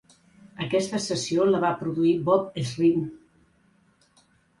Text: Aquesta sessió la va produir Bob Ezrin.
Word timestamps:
Aquesta 0.67 1.01
sessió 1.07 1.45
la 1.49 1.59
va 1.65 1.69
produir 1.81 2.13
Bob 2.29 2.57
Ezrin. 2.61 3.05